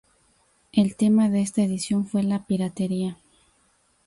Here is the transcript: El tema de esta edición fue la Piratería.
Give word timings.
El 0.71 0.95
tema 0.95 1.29
de 1.29 1.41
esta 1.43 1.61
edición 1.61 2.07
fue 2.07 2.23
la 2.23 2.47
Piratería. 2.47 3.19